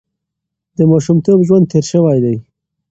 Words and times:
د 0.77 0.79
ماشومتوب 0.91 1.39
ژوند 1.47 1.65
تېر 1.71 1.85
شوی 1.91 2.17
دی. 2.23 2.35